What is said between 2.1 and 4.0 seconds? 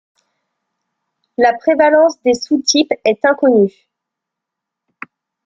des sous-types est inconnue.